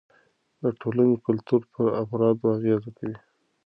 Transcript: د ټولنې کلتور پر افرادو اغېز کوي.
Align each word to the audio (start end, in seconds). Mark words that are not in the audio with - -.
د 0.61 0.63
ټولنې 0.79 1.15
کلتور 1.25 1.61
پر 1.73 1.85
افرادو 2.01 2.45
اغېز 2.55 2.83
کوي. 2.97 3.17